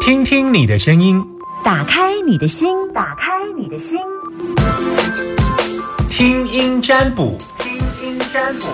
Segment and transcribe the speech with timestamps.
[0.00, 1.24] 听听你的声音，
[1.62, 3.98] 打开你的心，打开你的心，
[6.10, 7.72] 听音占卜，听
[8.02, 8.66] 音占卜。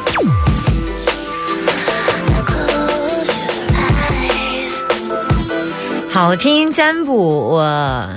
[6.11, 8.09] 好听占卜，我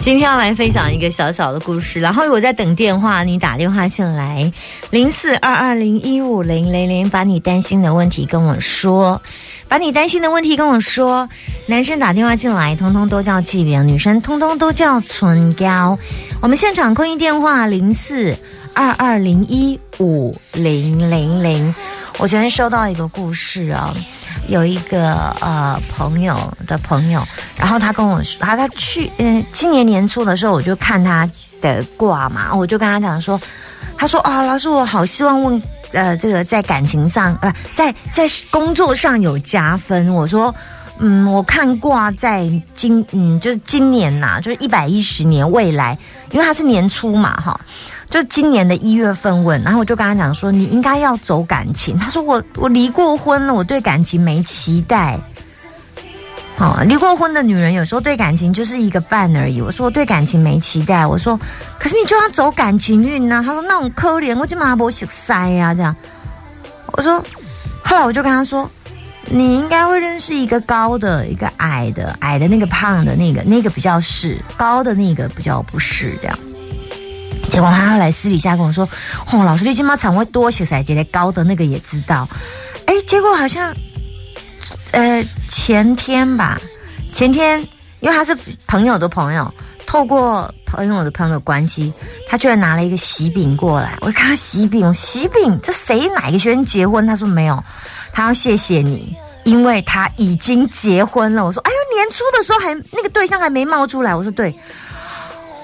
[0.00, 4.50] 今天要来分享一个小小的故事，然后我在等电话，你打电话进来，
[4.90, 9.20] 零四二二零一五零零零，把你担心的问题跟我说。
[9.70, 11.28] 把你担心的问题跟我说。
[11.66, 15.96] 男生打电话进来，通通都叫纪元；女生通通都叫唇膏。
[16.42, 18.36] 我们现场空音电话零四
[18.74, 21.72] 二二零一五零零零。
[22.18, 23.94] 我昨天收到一个故事啊，
[24.48, 27.24] 有一个呃朋友的朋友，
[27.56, 31.30] 然后他跟我说，他他去嗯今年年初的时候，我就看他
[31.60, 33.40] 的卦嘛，我就跟他讲说，
[33.96, 35.62] 他说啊，老师，我好希望问。
[35.92, 40.12] 呃，这个在感情上，呃，在在工作上有加分。
[40.14, 40.54] 我说，
[40.98, 45.98] 嗯，我看卦在今，嗯，就是今年呐，就是一百一十年未来，
[46.30, 47.60] 因为他是年初嘛，哈，
[48.08, 51.98] 就今年的一月份问，然后我就跟他讲说，你应该要走感情。
[51.98, 55.18] 他说我我离过婚了，我对感情没期待。
[56.60, 59.62] 好，离过婚的女人有时候对感情就是一个伴而已。
[59.62, 61.06] 我说我对感情没期待。
[61.06, 61.40] 我说，
[61.78, 63.42] 可是你就要走感情运呢？
[63.42, 65.96] 他说那种可怜，我就马不洗塞呀，这样。
[66.92, 67.24] 我说，
[67.82, 68.70] 后来我就跟他说，
[69.24, 76.38] 你应该会认识一个高的，一个矮的，矮的那个胖的那个，那个比较是高的那个比较不是这样。
[77.48, 78.86] 结果他后来私底下跟我说，
[79.32, 82.28] 哦，老师你今妈肠胃多洗塞，觉得高的那个也知道。
[82.84, 83.74] 哎，结果好像。
[84.92, 86.60] 呃，前天吧，
[87.12, 87.60] 前天，
[88.00, 89.52] 因为他是朋友的朋友，
[89.86, 91.92] 透过朋友的朋友关系，
[92.28, 93.96] 他居然拿了一个喜饼过来。
[94.00, 97.06] 我看他喜饼，喜饼，这谁哪个学生结婚？
[97.06, 97.62] 他说没有，
[98.12, 101.44] 他要谢谢你，因为他已经结婚了。
[101.44, 104.14] 我说，哎呦，年初的时候还那个对象还没冒出来。
[104.14, 104.54] 我说对。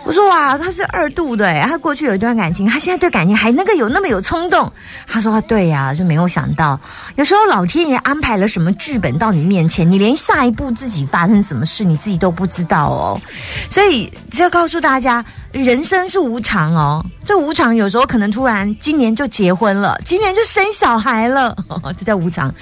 [0.07, 4.73] 我说哇，他是二度的，他过去有一段感情，他现在对感情还那个有那么有冲动。
[5.05, 6.79] 他说对呀，就没有想到，
[7.17, 13.21] 有时候老天爷安排了什么剧本到你面前，你连下一步自己发生什么事你自己都不知道哦。
[13.69, 14.09] 所以
[14.39, 21.57] 要告诉大家，人生是无常哦，这无常有时候可能突然今年就结婚了，今年就生小孩了，
[21.99, 22.55] 这叫无常。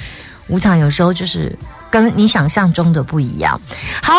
[0.48, 1.54] 无常有时候就是
[1.90, 3.60] 跟你想象中的不一样。
[4.02, 4.14] 好。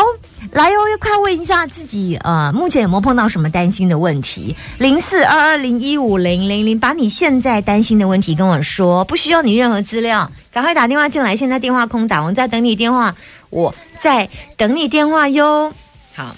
[0.52, 4.56] 来哟，快问一下自己，呃，目前有没有碰到什么担心的问题？
[4.78, 11.36] 零四二二零一五零零零，把你现在担心的问题跟我说，不需要你任何资料，赶快打电话进来。
[11.36, 13.16] 现在电话空打，我在等你电话，
[13.50, 15.74] 我在等你电话哟。
[16.14, 16.36] 好，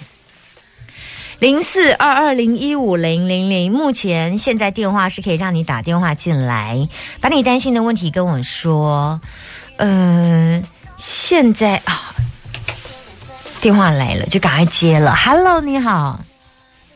[1.38, 6.90] 零四二二零一五零零零，目前现在电话是可以让你打电话进来，
[7.22, 9.22] 把你担心的问题跟我说。
[9.78, 10.64] 嗯，
[10.98, 12.16] 现在啊。
[13.60, 15.16] 电话来了，就赶快接了。
[15.16, 16.20] Hello，你好。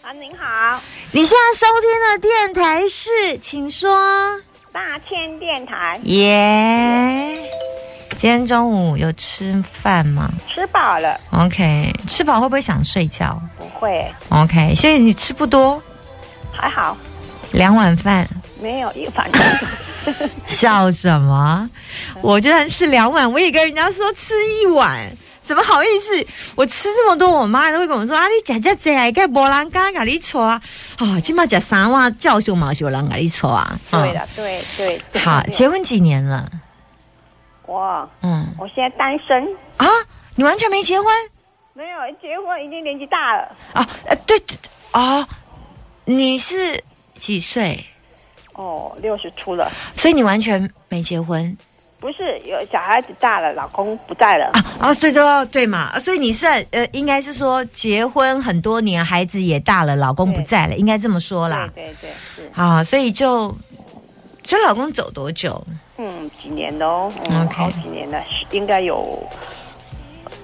[0.02, 0.80] 啊，您好。
[1.12, 4.40] 你现在收听的电台是，请说。
[4.72, 6.00] 大千电台。
[6.04, 7.38] 耶。
[8.16, 10.32] 今天中午有吃饭吗？
[10.48, 11.20] 吃饱了。
[11.32, 13.42] OK，吃饱会不会想睡觉？
[13.58, 14.10] 不会。
[14.30, 15.82] OK，所以你吃不多。
[16.52, 16.96] 还好。
[17.52, 18.28] 两碗饭。
[18.62, 19.30] 没有一碗。
[20.48, 21.70] 笑什么？
[22.22, 25.12] 我居然吃两碗，我也跟人家说吃一碗。
[25.44, 26.28] 怎么好意思？
[26.56, 30.62] 我吃这么多，我妈都会跟我说：“啊，你吃这这，该无人敢跟你错啊！
[30.98, 35.22] 啊，起码吃三碗，叫熊毛熊人跟你错啊！”对的，对对。
[35.22, 36.50] 好，结婚几年了？
[37.66, 39.44] 我，嗯，我现在单身
[39.78, 39.88] 啊。
[40.36, 41.08] 你完全没结婚？
[41.74, 43.88] 没有结婚，已经年纪大了啊。
[44.06, 44.58] 呃，对对
[44.92, 45.28] 啊，
[46.06, 46.82] 你是
[47.16, 47.86] 几岁？
[48.54, 49.72] 哦，六十出了。
[49.96, 51.58] 所以你完全没结婚。
[52.02, 61.70] 不是有小孩子大了，老公不在了啊啊，所以都对嘛，所以你算呃，应该是说结婚很多年，孩子也大了，老公不在了，应该这么说啦。
[61.76, 63.56] 对对对啊，所以就，
[64.44, 65.64] 所以老公走多久？
[65.98, 68.20] 嗯，几年喽，嗯，好几年了，
[68.50, 69.22] 应该有，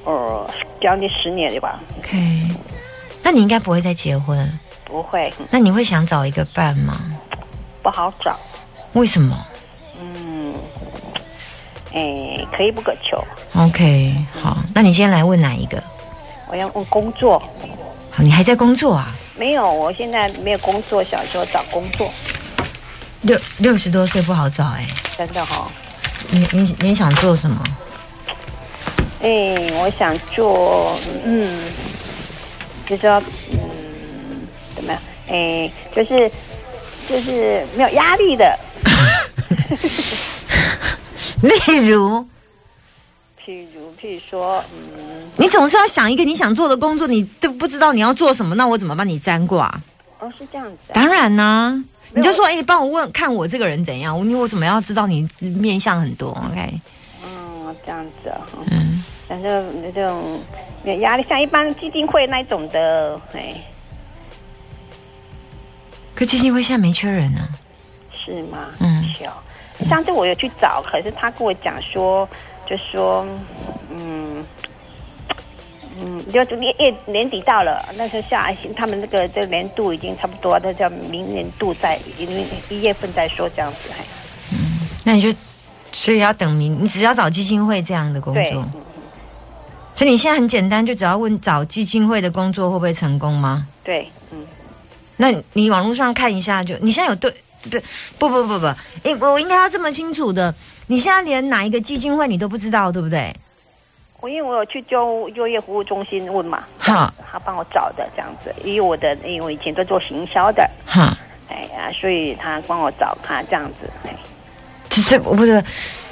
[0.04, 0.48] 呃，
[0.80, 1.80] 将近十年了吧。
[1.98, 2.50] OK，
[3.24, 4.48] 那你应该不会再结婚？
[4.86, 5.34] 不会。
[5.50, 7.02] 那你会想找一个伴吗？
[7.82, 8.38] 不好找。
[8.94, 9.36] 为什么？
[11.94, 13.24] 哎，可以不可求。
[13.56, 15.82] OK，好，那你先来问哪一个？
[16.50, 17.40] 我要问工作。
[18.12, 19.14] 好，你还在工作啊？
[19.38, 22.10] 没有，我现在没有工作，想说找工作。
[23.22, 24.88] 六六十多岁不好找哎，
[25.18, 25.68] 真的哈。
[26.30, 27.64] 你你你想做什么？
[29.22, 31.60] 哎，我想做，嗯，
[32.86, 33.22] 就说，
[33.54, 35.02] 嗯，怎么样？
[35.30, 36.32] 哎，就是
[37.10, 38.60] 就是没有压力的。
[41.44, 42.26] 例如，
[43.46, 49.72] 譬如譬如说，嗯，你总是要想一个你想做的工作，你都不知道你要做什么，那我怎么帮你占卦？
[50.20, 50.94] 哦，是这样子、啊。
[50.94, 51.70] 当然啦、
[52.12, 54.28] 没有你就说，哎、帮我问看我这个人怎样？
[54.28, 56.82] 你我怎么要知道你面相很多？OK，
[57.24, 58.42] 嗯，这样子啊。
[58.56, 60.40] 嗯嗯，反正这种
[60.84, 63.54] 有压力，像一般基金会那一种的，哎，
[66.16, 67.48] 可基金会现在没缺人呢、
[68.12, 68.70] 是吗？
[68.80, 69.04] 嗯。
[69.90, 72.28] 上次我有去找，可是他跟我讲说，
[72.66, 73.26] 就说，
[73.92, 74.46] 嗯。
[76.00, 83.90] 嗯，就年年年底到了，那时候下他们那个这个年度已经差不多，那叫明年度在因为一月份再说这样子，
[84.52, 85.34] 嗯，那你就
[85.92, 88.82] 所以要等明，你只要找基金会这样的工对，作嗯，
[89.96, 93.68] 所以你现在很简单，就只要问找基金会的工作会不会成功吗？
[93.84, 94.46] 对，嗯，
[95.16, 97.34] 那你网络上看一下就，你现在有对
[98.20, 98.66] 不不不不不，
[99.04, 100.54] 诶，我应该要这么清楚的，
[100.88, 103.36] 你现在连哪一个基金会你都不知道，对不对？
[104.20, 111.16] 我因为我有去就就业服务中心问嘛，哈他帮我找的这样子，因为我的因为我以前都做行销的，哈，
[111.50, 114.16] 哎呀，所以他帮我找他这样子，哎，
[114.90, 115.64] 其实我不是，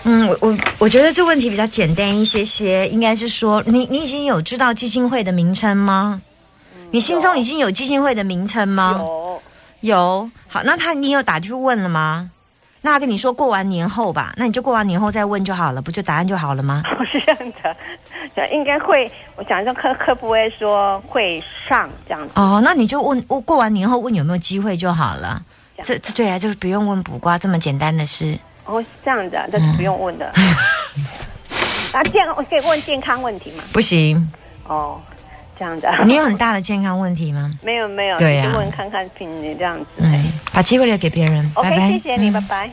[0.03, 6.21] 嗯，我我我觉得这问题比较简单一些些，应该是说，你你已经有知道基金会的名称吗？
[6.91, 8.97] 你心中已经有基金会的名称吗？
[8.99, 9.24] 有，
[9.85, 10.29] 有。
[10.47, 12.31] 好，那他你有打去问了吗？
[12.81, 16.83] 那他跟你说过完年后吧，那你就过完年后再问就好了，不就答案就好了吗？
[17.11, 17.53] 是这样
[18.35, 25.41] 的，应该会，我想说科科不会说会上这样子，哦，那你就问，我过完年后问有没有机会就好了。
[25.77, 28.37] 这这这对啊，就是不用问卜卦这么简单的事。
[28.65, 30.31] 哦是这样的，这是不用问的。
[31.91, 33.63] 啊，健我可以问健康问题吗？
[33.73, 34.31] 不行，
[34.67, 35.01] 哦，
[35.57, 37.51] 这样的， 你有很大的健康问题吗？
[37.63, 39.85] 没有没有，对呀问看看凭你这样子。
[39.97, 41.49] 嗯哎，把机会留给别人。
[41.55, 41.89] OK，拜拜。
[41.91, 42.69] 谢谢你，嗯拜拜。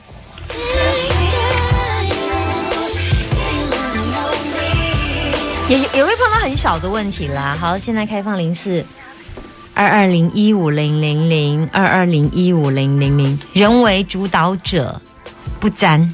[5.69, 7.57] 也也会碰到很小的问题啦。
[7.59, 8.85] 好，现在开放零四
[9.73, 15.01] 二二零一五零零零二二零一五零零零，人为主导者
[15.59, 16.13] 不沾。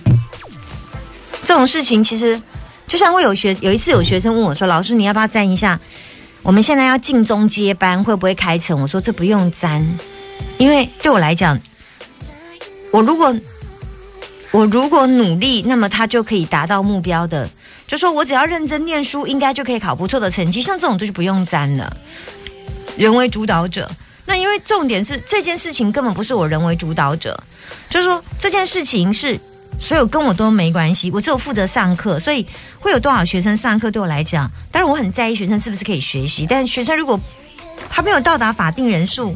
[1.44, 2.40] 这种事情其实
[2.86, 5.80] 就像会有学有一次有学生问我说：“老师，你要不要沾一下？
[6.42, 9.86] 我们现在要进中接班，会不会开成？”我说：“这不用沾，
[10.56, 11.58] 因为对我来讲，
[12.92, 13.34] 我如果
[14.50, 17.48] 我如果努力，那么他就可以达到目标的。
[17.86, 20.62] 就说我只要认真念书，应该就可以考不错的成绩。
[20.62, 21.96] 像这种就是不用沾了，
[22.96, 23.90] 人为主导者。
[24.26, 27.42] 那因为重点是这件事情根本不是我人为主导者，
[27.88, 29.40] 就是说这件事情是
[29.78, 32.46] 所有跟我都没关系，我只有负责上课，所以
[32.78, 37.18] 会有多少学生上课对我来讲，当然我很在意学生是不是可以学习，但学生如果
[37.88, 39.34] 他没有到达法定人数，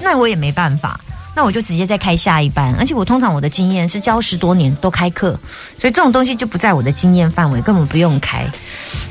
[0.00, 1.00] 那我也没办法。
[1.34, 5.38] 那我就直接再开下一班，而且我通常我的经验是教十多年都开课，
[5.76, 8.46] 所以这种东西就不在我的经验范围，根本不用开。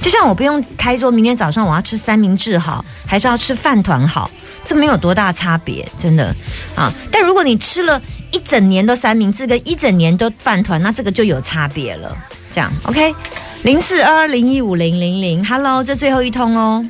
[0.02, 4.32] 就像我不用开说明天早上我要吃三明治好，还是要吃饭团好，
[4.66, 6.36] 这没有多大差别，真的
[6.74, 6.92] 啊。
[7.12, 8.02] 但如果你吃了
[8.32, 12.18] 一整年都三明治跟一整年都饭团，那这个就有差别了。
[12.54, 13.14] 这样 OK，
[13.64, 16.86] 零四二二零一五零零零，Hello，这最后一通哦。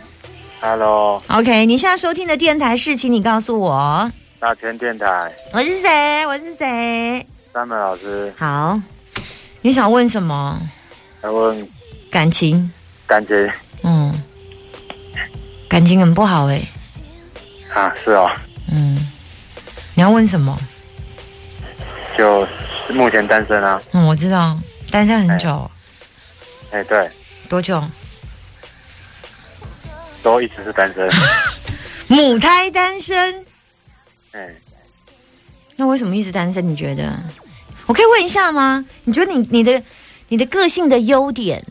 [0.61, 6.25] Hello，OK，你现在收听的电台是，请你告诉我，大千电台，我是谁？
[6.25, 7.25] 我是谁？
[7.53, 8.79] 三本老师好，
[9.61, 10.59] 你想问什么？
[11.23, 11.67] 要问
[12.09, 12.71] 感情？
[13.07, 13.49] 感情
[13.83, 14.13] 嗯，
[15.69, 16.61] 感情很不好哎、
[17.73, 18.29] 啊，是哦，
[18.71, 19.07] 嗯，
[19.93, 20.57] 你要问什么？
[22.17, 22.47] 就
[22.93, 24.57] 目前单身啊，嗯，我知道，
[24.91, 25.69] 单身很久，
[26.71, 27.09] 哎、对，
[27.49, 27.83] 多久？
[30.23, 31.09] 都一直是单身，
[32.07, 33.45] 母胎单身，
[34.31, 34.49] 哎、
[35.75, 36.67] 那为什么一直单身？
[36.67, 37.17] 你觉得？
[37.85, 38.83] 我可以问一下吗？
[39.03, 39.81] 你觉得你你的
[40.29, 41.63] 你的个性的优点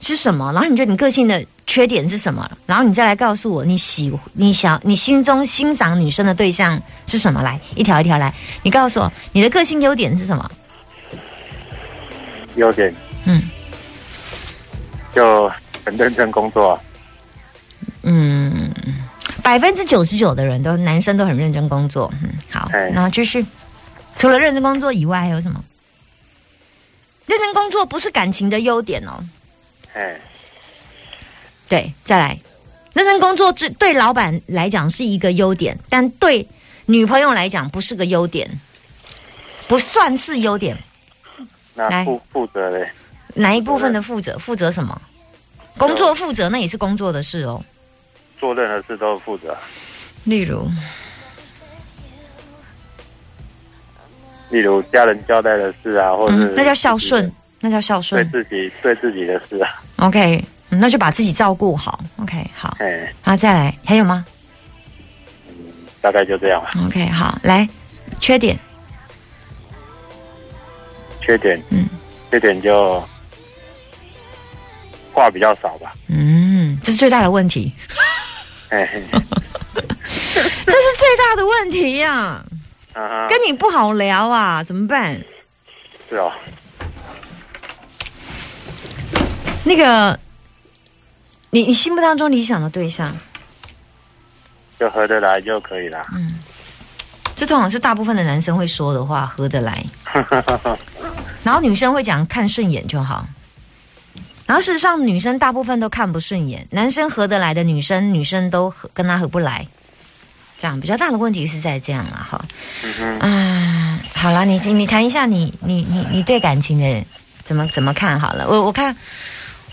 [0.00, 0.52] 是什么？
[0.52, 2.48] 然后你觉得你个性的缺点是什么？
[2.64, 7.42] 然后你再来告诉我你喜你想你心中欣赏女生的对象是什么？
[7.42, 8.32] 来，一条一条来，
[8.62, 10.50] 你告诉我你的个性优点是什么？
[12.54, 12.94] 优点
[13.24, 13.42] 嗯
[15.12, 15.50] 就
[15.84, 16.80] 很认真工作，
[18.02, 18.72] 嗯，
[19.42, 22.12] 百分之九十九的人都男生都很认真工作。
[22.22, 23.44] 嗯，好，哎然后继续。
[24.18, 25.62] 除了认真工作以外，还有什么？
[27.26, 29.22] 认真工作不是感情的优点哦。
[29.92, 30.18] 哎、
[31.68, 32.38] 对，再来，
[32.94, 36.46] 认真工作这对老板来讲是一个优点，但对
[36.84, 38.48] 女朋友来讲不是个优点，
[39.66, 40.76] 不算是优点。
[41.74, 42.88] 来那负负责嘞
[43.34, 44.38] 哪一部分的负责？
[44.38, 45.00] 负责什么？
[45.76, 47.62] 工作负责那也是工作的事哦。
[48.38, 49.54] 做任何事都负责，
[50.24, 50.66] 例如，
[54.50, 57.30] 例如家人交代的事啊，或者、嗯，那叫孝顺，。
[57.58, 58.44] 那叫孝顺对顺。
[58.44, 62.00] 自己对自己的事啊，OK，嗯那就把自己照顾好。
[62.16, 64.24] OK，好，哎，好，再来，还有吗
[66.00, 66.70] 大概就这样吧。
[66.86, 67.68] ？OK，好，来，
[68.18, 68.58] 缺点，
[71.20, 71.88] 缺点，嗯
[72.30, 73.02] 缺点就
[75.12, 75.94] 话比较少吧。
[76.08, 77.72] 嗯，这是最大的问题，
[78.68, 79.02] 哎嘿，
[79.74, 82.44] 这是最大的问题呀、
[82.92, 85.20] 啊哈，跟你不好聊啊，怎么办？
[86.08, 86.32] 是哦，
[89.64, 90.18] 那个，
[91.56, 93.16] 你你心目当中理想的对象，
[94.78, 96.06] 就合得来就可以了。
[96.12, 96.38] 嗯。
[97.34, 99.82] 这通常是大部分的男生会说的话，合得来。
[101.42, 103.26] 然后女生会讲看顺眼就好。
[104.44, 109.66] 然后事实上，女生大部分都看不顺眼，男生合得来的女生，女生都合跟他合不来。
[110.58, 112.44] 这样比较大的问题是在这样啊，哈。
[113.20, 117.02] 啊，好了，你你谈一下你你你你对感情的
[117.44, 118.46] 怎么怎么看好了？
[118.46, 118.94] 我我看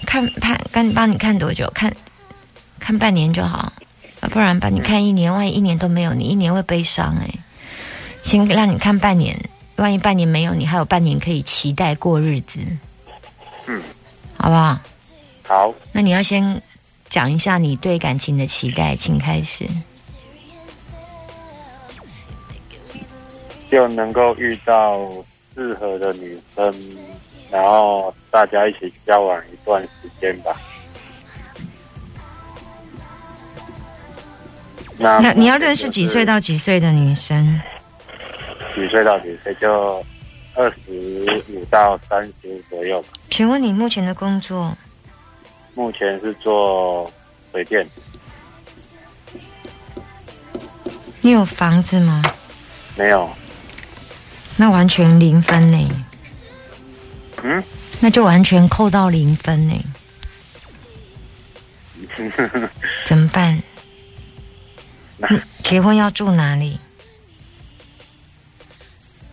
[0.06, 1.70] 看看看帮你看多久？
[1.74, 1.94] 看
[2.80, 3.72] 看半年就好，
[4.20, 7.30] 啊，不然把你看一年，万一一年都没有你，一年会悲伤哎、
[8.24, 9.38] 先让你看半年，
[9.78, 12.60] 万一半年没有你，还有半年可以期待过日子，
[13.68, 13.82] 嗯，
[14.38, 14.80] 好不好？
[15.46, 16.62] 好，那你要先
[17.10, 19.68] 讲一下你对感情的期待，请开始。
[23.70, 25.10] 就能够遇到
[25.56, 26.72] 适合的女生，
[27.54, 30.52] 然后大家一起交往一段时间吧。
[34.98, 37.62] 那那你要认识几岁到几岁的女生？
[38.74, 39.54] 几岁到几岁？
[39.62, 40.04] 就
[40.56, 43.10] 二十五到三十五左右吧。
[43.30, 44.76] 请问你目前的工作？
[45.76, 47.12] 目前是做
[47.52, 47.88] 水电，
[51.22, 52.20] 你有房子吗？
[52.96, 53.30] 没有。
[54.58, 55.88] 那完全零分呢，
[57.44, 57.62] 嗯，
[58.02, 59.84] 那就完全扣到零分呢，
[63.06, 63.62] 怎么办？
[65.18, 65.28] 那
[65.62, 66.80] 结婚要住哪里？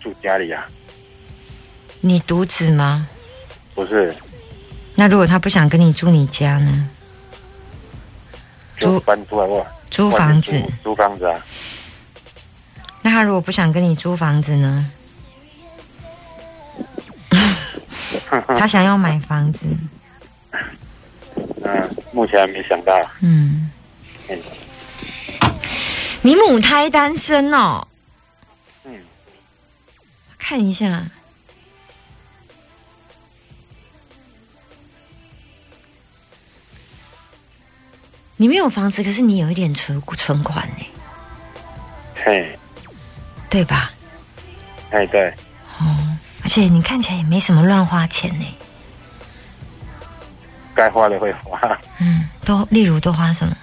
[0.00, 0.67] 住家里啊？
[2.00, 3.07] 你独子吗？
[3.75, 4.14] 不是，
[4.97, 6.88] 那如果他不想跟你住你家呢？
[8.79, 10.73] 租搬出来外租房子租？
[10.83, 11.45] 租房子啊？
[13.02, 14.90] 那他如果不想跟你租房子呢？
[18.47, 19.67] 他想要买房子，
[21.63, 22.93] 嗯，目前还没想到。
[23.21, 23.71] 嗯。
[24.29, 24.39] 嗯，
[26.23, 27.87] 你母胎单身哦，
[28.85, 29.01] 嗯，
[30.39, 31.05] 看一下。
[38.37, 40.87] 你没有房子，可是你有一点存存款呢，
[42.25, 42.59] 嘿，
[43.51, 43.91] 对吧？
[44.91, 45.35] 哎，对，
[46.50, 48.45] 且你看起来也没什么乱花钱呢。
[50.75, 53.57] 该花的会花，嗯，都例如都花什么？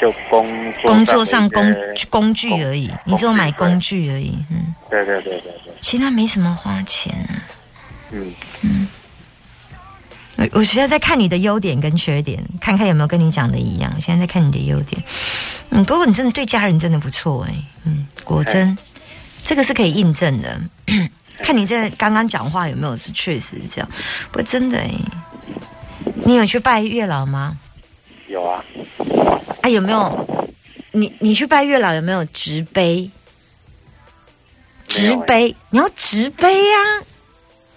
[0.00, 1.76] 就工作工作上工
[2.08, 4.38] 工具而已，你只有买工具而已。
[4.50, 7.42] 嗯，对对对对对，其他没什么花钱啊。
[8.12, 8.32] 嗯，
[10.36, 13.92] 我我现在在看你的优点跟缺点，看看有没有跟你讲的一样。
[14.00, 15.02] 现在在看你的优点，
[15.70, 17.54] 嗯，不过你真的对家人真的不错哎，
[17.84, 18.76] 嗯，果真，
[19.42, 20.60] 这个是可以印证的。
[21.42, 23.90] 看你这刚刚讲话有没有是确实是这样？
[24.30, 24.90] 不真的哎，
[26.24, 27.56] 你有去拜月老吗？
[28.28, 28.64] 有啊，
[29.62, 30.46] 啊，有没有？
[30.92, 33.10] 你你去拜月老有没有直碑？
[34.98, 36.78] 没有欸直碑，你要直碑呀、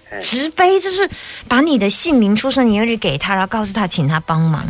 [0.09, 1.09] 嘿直碑就是
[1.47, 4.67] 把你的姓名、出生年月日给他，然后告诉他，请他帮忙。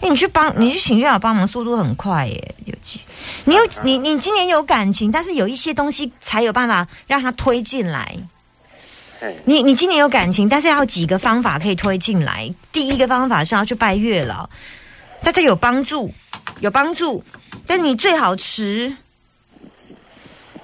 [0.00, 2.54] 哎，你去帮，你去请月老帮忙，速度很快耶。
[2.64, 3.00] 有几，
[3.44, 8.16] 你有你你今年有感情，但是有一些东西才有办法让他推进来。
[9.20, 12.52] 嘿，你你今年有感情，但是要有几个方法可以推进来。
[12.72, 14.48] 第一个方法是要去拜月老，
[15.22, 16.12] 大家有帮助，
[16.60, 17.22] 有帮助。
[17.66, 18.94] 但你最好持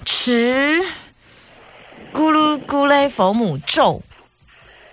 [0.05, 0.81] 持
[2.13, 4.03] 咕噜咕嘞佛母咒，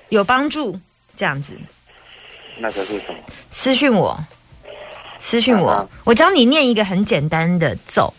[0.09, 0.79] 有帮助。
[1.17, 1.59] 这样子
[2.59, 3.19] 那个是什么？
[3.51, 4.17] 私讯我，
[5.19, 8.13] 私讯我，啊我教你念一个很简单的咒，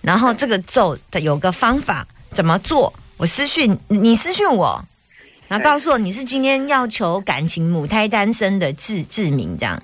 [0.00, 4.84] 然后这个咒的有个方法怎么做，我私讯你私讯我，
[5.48, 9.82] 然后告诉我你是今天要求感情母胎单身的志志明这样，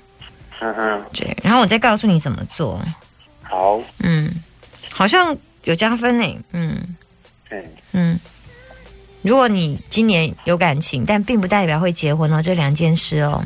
[0.60, 2.80] 嗯哼，对，然后我再告诉你怎么做，
[3.42, 4.30] 好，嗯，
[4.90, 6.96] 好像有加分呢，嗯。
[7.48, 8.18] 嘿，嗯。
[9.22, 13.44] 如果你今年有感情，但并不代表会结婚哦，这两件事哦，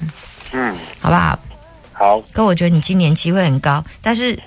[0.52, 1.38] 嗯，好不好？
[1.92, 4.38] 好，可我觉得你今年机会很高，但是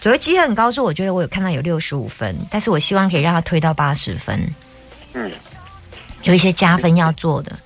[0.00, 4.44] 所谓机会很高，是我觉得我有看到有六十五分，但是我希望可以让他推到八十分。
[5.12, 5.30] 嗯，
[6.24, 7.56] 有一些加分要做的。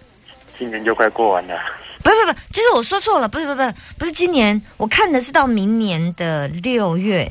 [0.59, 1.59] 今年就快过完了。
[2.03, 7.31] 不是不是不是，其实我说错了，不是不是不是不是今年，我看的是到明年的六月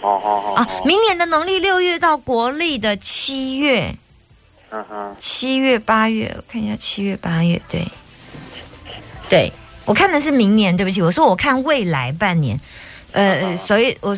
[0.00, 3.94] 哦哦哦啊，哦，明年的农历六月到国历的七月，
[4.70, 7.86] 嗯哼，七月八月，我看一下七月八月，对，
[9.30, 9.50] 对
[9.86, 12.60] 我看的是明年，对不起，我说我看未来半年，
[13.12, 14.10] 呃，呃所以我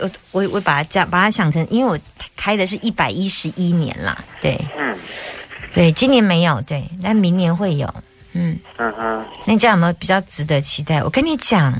[0.00, 1.98] 我我我把它讲把它想成，因为我
[2.36, 4.56] 开的是一百一十一年啦，对。
[4.78, 4.96] 嗯。
[5.70, 7.86] 对，今年没有，对，但明年会有，
[8.32, 8.58] 嗯。
[8.78, 11.02] 嗯哼，那你这样有没有比较值得期待？
[11.02, 11.72] 我跟你讲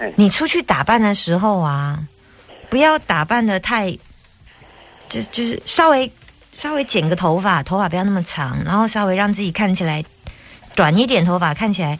[0.00, 2.02] 哎，你出去打扮的时候啊，
[2.68, 3.96] 不要打扮的太，
[5.08, 6.10] 就就是稍微
[6.58, 10.04] 稍微剪个头发，头发不要那么长，然后稍微让自己看起来
[10.74, 11.98] 短一点，头发看起来，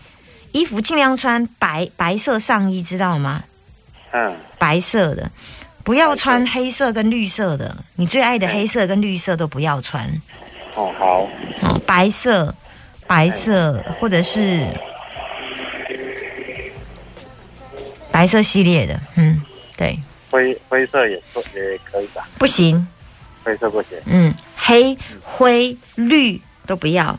[0.52, 3.44] 衣服尽量穿白白色上衣，知道吗？
[4.12, 5.30] 嗯白色的，
[5.82, 10.06] 不要穿黑色跟绿色的，你最爱的黑色跟绿色都不要穿。
[10.74, 11.28] 哦好，
[11.62, 12.54] 哦，白色、
[13.06, 14.66] 白色或者是
[18.10, 19.42] 白色系列的，嗯，
[19.76, 19.98] 对，
[20.30, 22.28] 灰灰色也做也可以吧？
[22.38, 22.86] 不行，
[23.42, 23.98] 灰色不行。
[24.06, 27.18] 嗯，黑、灰、绿都不要，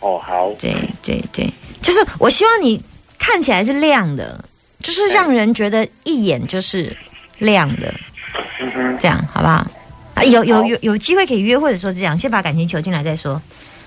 [0.00, 1.48] 哦好，对对对，
[1.82, 2.82] 就是我希望你
[3.18, 4.42] 看起来是亮的，
[4.82, 6.96] 就是让人觉得一眼就是
[7.38, 7.94] 亮的，
[8.98, 9.66] 这样好不好？
[10.14, 13.40] 啊，有有有有机会可以约，会的时候这样，先把感情求进来再说。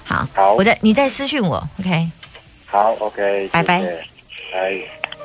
[0.05, 2.09] 好，好我再你再私讯我，OK。
[2.65, 4.03] 好，OK，拜拜谢谢
[4.53, 5.02] 拜。